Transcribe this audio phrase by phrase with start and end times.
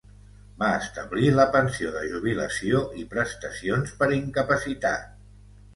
[0.61, 5.19] Va establir la pensió de jubilació i prestacions per incapacitat.